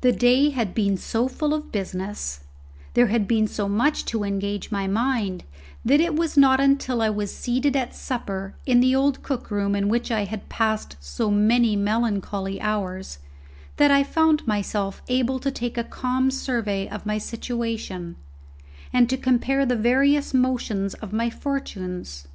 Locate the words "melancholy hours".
11.76-13.20